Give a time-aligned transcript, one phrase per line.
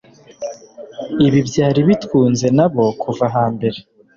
[1.25, 3.79] ibi byari bitwunze na bo kuva hambere